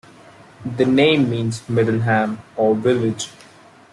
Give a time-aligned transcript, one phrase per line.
[0.77, 3.29] The name means "middle "ham" or village".